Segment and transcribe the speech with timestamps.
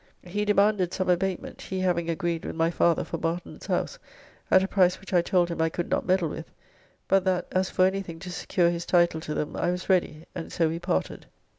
[0.23, 3.99] He demanded some abatement, he having agreed with my father for Barton's house,
[4.49, 6.49] at a price which I told him I could not meddle with,
[7.07, 10.51] but that as for anything to secure his title to them I was ready, and
[10.51, 11.27] so we parted.